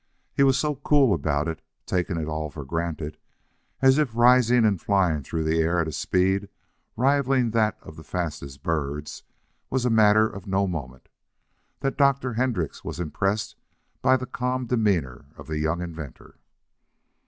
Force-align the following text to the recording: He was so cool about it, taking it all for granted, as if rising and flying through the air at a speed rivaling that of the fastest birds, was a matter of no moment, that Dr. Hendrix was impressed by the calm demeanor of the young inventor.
He 0.33 0.41
was 0.41 0.57
so 0.57 0.77
cool 0.77 1.13
about 1.13 1.47
it, 1.47 1.61
taking 1.85 2.17
it 2.17 2.27
all 2.27 2.49
for 2.49 2.65
granted, 2.65 3.17
as 3.83 3.99
if 3.99 4.15
rising 4.15 4.65
and 4.65 4.81
flying 4.81 5.21
through 5.21 5.43
the 5.43 5.59
air 5.59 5.79
at 5.79 5.87
a 5.87 5.91
speed 5.91 6.49
rivaling 6.97 7.51
that 7.51 7.77
of 7.83 7.97
the 7.97 8.03
fastest 8.03 8.63
birds, 8.63 9.21
was 9.69 9.85
a 9.85 9.91
matter 9.91 10.27
of 10.27 10.47
no 10.47 10.65
moment, 10.65 11.07
that 11.81 11.99
Dr. 11.99 12.33
Hendrix 12.33 12.83
was 12.83 12.99
impressed 12.99 13.55
by 14.01 14.17
the 14.17 14.25
calm 14.25 14.65
demeanor 14.65 15.25
of 15.37 15.45
the 15.45 15.59
young 15.59 15.83
inventor. 15.83 16.39